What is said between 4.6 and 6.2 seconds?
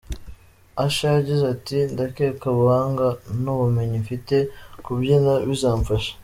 mu kubyna bizamfasha.